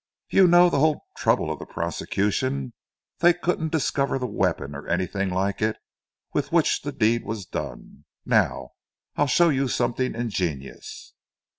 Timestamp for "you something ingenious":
9.49-11.13